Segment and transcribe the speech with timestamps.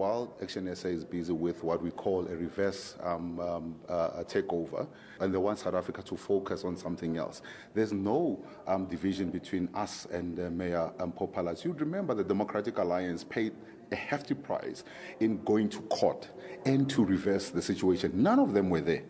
[0.00, 4.88] while Action SA is busy with what we call a reverse um, um, uh, takeover,
[5.20, 7.42] and they want South Africa to focus on something else.
[7.74, 11.66] There's no um, division between us and uh, Mayor um, Popalas.
[11.66, 13.52] You remember the Democratic Alliance paid
[13.92, 14.84] a hefty price
[15.18, 16.30] in going to court
[16.64, 18.10] and to reverse the situation.
[18.22, 19.02] None of them were there.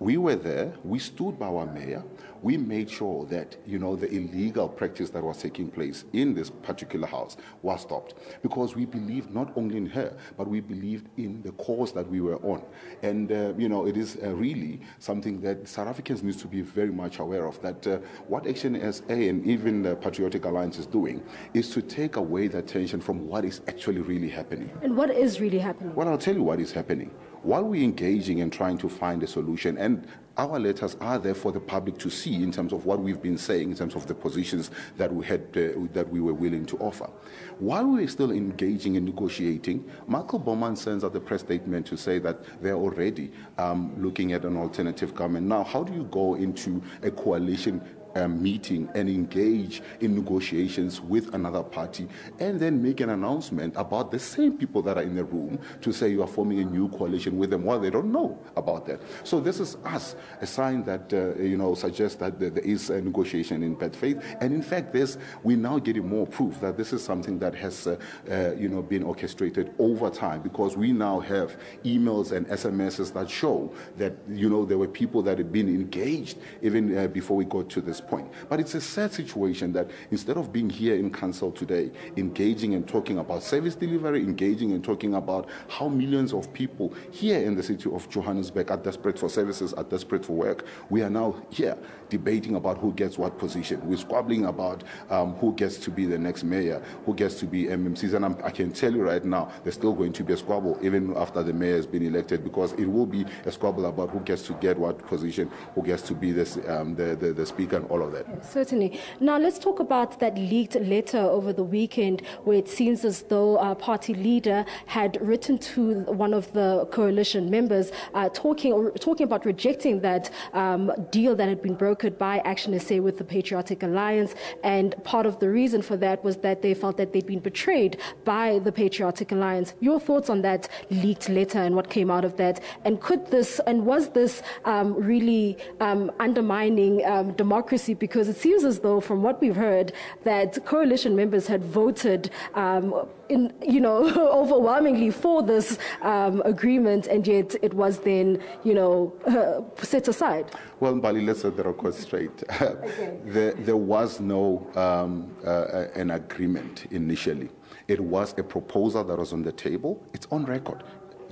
[0.00, 2.04] We were there, we stood by our mayor,
[2.40, 6.50] we made sure that, you know, the illegal practice that was taking place in this
[6.50, 8.14] particular house was stopped
[8.44, 12.20] because we believed not only in her, but we believed in the cause that we
[12.20, 12.62] were on.
[13.02, 16.60] And, uh, you know, it is uh, really something that South Africans need to be
[16.60, 17.96] very much aware of that uh,
[18.28, 21.20] what Action SA and even the Patriotic Alliance is doing
[21.54, 24.70] is to take away the attention from what is actually really happening.
[24.80, 25.92] And what is really happening?
[25.96, 27.10] Well, I'll tell you what is happening.
[27.42, 30.06] while we're engaging and trying to find a solution, and
[30.36, 33.38] our letters are there for the public to see in terms of what we've been
[33.38, 36.76] saying, in terms of the positions that we had, uh, that we were willing to
[36.78, 37.10] offer.
[37.58, 41.96] While we are still engaging and negotiating, Michael Bowman sends out the press statement to
[41.96, 45.48] say that they're already um, looking at an alternative government.
[45.48, 47.80] Now, how do you go into a coalition
[48.14, 54.10] um, meeting and engage in negotiations with another party and then make an announcement about
[54.10, 56.88] the same people that are in the room to say you are forming a new
[56.88, 59.00] coalition with them while well, they don't know about that.
[59.24, 63.00] So this is us, a sign that, uh, you know, suggests that there is a
[63.00, 64.22] negotiation in bad faith.
[64.40, 67.86] And in fact, this, we're now getting more proof that this is something that has,
[67.86, 67.96] uh,
[68.30, 73.28] uh, you know, been orchestrated over time because we now have emails and SMSs that
[73.28, 77.44] show that, you know, there were people that had been engaged even uh, before we
[77.44, 78.30] got to this this point.
[78.48, 82.86] But it's a sad situation that instead of being here in council today, engaging and
[82.86, 87.62] talking about service delivery, engaging and talking about how millions of people here in the
[87.62, 91.76] city of Johannesburg are desperate for services, are desperate for work, we are now here
[92.08, 93.86] debating about who gets what position.
[93.86, 97.64] We're squabbling about um, who gets to be the next mayor, who gets to be
[97.64, 98.14] MMCs.
[98.14, 100.78] And I'm, i can tell you right now, there's still going to be a squabble
[100.80, 104.20] even after the mayor has been elected because it will be a squabble about who
[104.20, 107.84] gets to get what position, who gets to be this, um, the, the, the speaker
[107.88, 108.26] all of that.
[108.28, 108.98] Yeah, certainly.
[109.20, 113.58] Now, let's talk about that leaked letter over the weekend where it seems as though
[113.58, 119.24] our party leader had written to one of the coalition members uh, talking, or, talking
[119.24, 123.82] about rejecting that um, deal that had been brokered by Action SA with the Patriotic
[123.82, 124.34] Alliance.
[124.62, 127.98] And part of the reason for that was that they felt that they'd been betrayed
[128.24, 129.74] by the Patriotic Alliance.
[129.80, 132.60] Your thoughts on that leaked letter and what came out of that?
[132.84, 137.77] And could this, and was this um, really um, undermining um, democracy?
[137.78, 139.92] democracy because it seems as though, from what we've heard,
[140.24, 142.94] that coalition members had voted um,
[143.28, 143.98] in, you know,
[144.42, 150.46] overwhelmingly for this um, agreement, and yet it was then, you know, uh, set aside.
[150.80, 152.42] Well, Bali, let's set the record straight.
[152.60, 153.18] okay.
[153.24, 157.50] there, there was no um, uh, uh, an agreement initially.
[157.86, 159.98] It was a proposal that was on the table.
[160.12, 160.82] It's on record.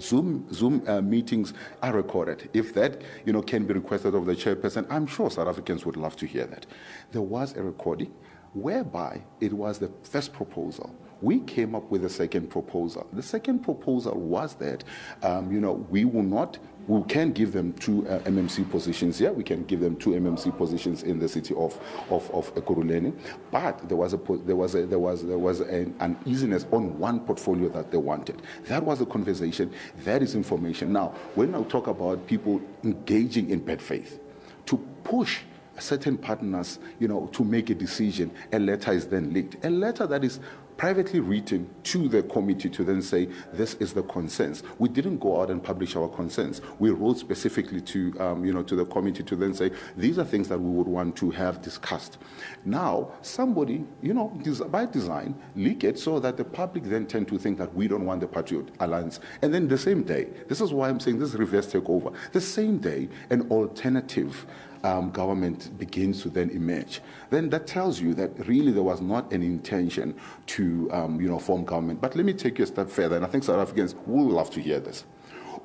[0.01, 2.51] Zoom, Zoom uh, meetings are recorded.
[2.53, 5.97] If that you know, can be requested of the chairperson, I'm sure South Africans would
[5.97, 6.67] love to hear that.
[7.13, 8.13] There was a recording
[8.55, 13.07] whereby it was the first proposal we came up with a second proposal.
[13.13, 14.85] The second proposal was that,
[15.23, 19.31] um, you know, we will not we can give them two uh, MMC positions here.
[19.31, 21.77] Yeah, we can give them two MMC positions in the city of
[22.11, 23.13] of, of Ekurhuleni.
[23.51, 27.21] But there was a there was a, there was there was an uneasiness on one
[27.21, 28.41] portfolio that they wanted.
[28.67, 29.73] That was the conversation.
[30.05, 30.93] That is information.
[30.93, 34.21] Now, when I talk about people engaging in bad faith,
[34.67, 35.41] to push
[35.81, 38.31] certain partners, you know, to make a decision.
[38.53, 39.65] A letter is then leaked.
[39.65, 40.41] A letter that is
[40.77, 44.63] privately written to the committee to then say, this is the consensus.
[44.79, 46.63] We didn't go out and publish our consensus.
[46.79, 50.25] We wrote specifically to, um, you know, to the committee to then say, these are
[50.25, 52.19] things that we would want to have discussed.
[52.67, 54.29] Now, somebody, you know,
[54.69, 58.05] by design, leak it so that the public then tend to think that we don't
[58.05, 59.19] want the Patriot Alliance.
[59.41, 62.77] And then the same day, this is why I'm saying this reverse takeover, the same
[62.77, 64.45] day, an alternative
[64.87, 69.31] um, government begins to then emerge, then that tells you that really there was not
[69.33, 70.15] an intention
[70.47, 72.01] to um, you know, form government.
[72.01, 74.51] But let me take you a step further, and I think South Africans will love
[74.51, 75.05] to hear this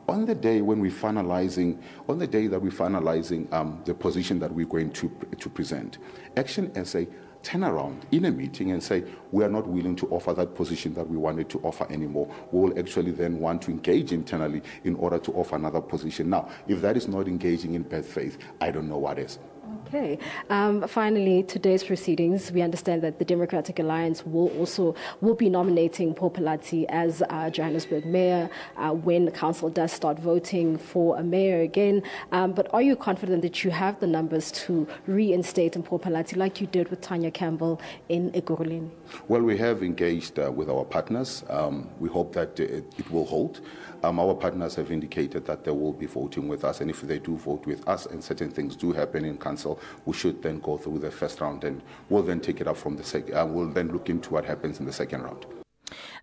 [0.09, 1.79] on the day when we're finalizing,
[2.09, 5.09] on the day that we're finalizing um, the position that we're going to,
[5.39, 5.99] to present,
[6.35, 7.01] Action SA
[7.43, 10.93] turn around in a meeting and say, we are not willing to offer that position
[10.93, 12.29] that we wanted to offer anymore.
[12.51, 16.29] We will actually then want to engage internally in order to offer another position.
[16.29, 19.39] Now, if that is not engaging in bad faith, I don't know what is.
[19.87, 20.17] Okay.
[20.49, 26.13] Um, finally, today's proceedings, we understand that the Democratic Alliance will also will be nominating
[26.13, 31.61] Paul Palazzi as uh, Johannesburg mayor uh, when council does start voting for a mayor
[31.61, 32.03] again.
[32.31, 36.59] Um, but are you confident that you have the numbers to reinstate Paul Palazzi like
[36.61, 37.79] you did with Tanya Campbell
[38.09, 38.89] in Igorlin?
[39.27, 41.43] Well, we have engaged uh, with our partners.
[41.49, 43.61] Um, we hope that it, it will hold.
[44.03, 47.19] Um, our partners have indicated that they will be voting with us, and if they
[47.19, 50.59] do vote with us and certain things do happen in council, Council, we should then
[50.59, 53.45] go through the first round and we'll then take it up from the second, uh,
[53.45, 55.45] we'll then look into what happens in the second round.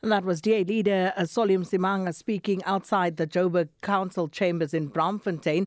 [0.03, 4.91] And that was DA leader uh, Solim Simanga speaking outside the Joburg Council chambers in
[4.91, 5.67] Bramfontein.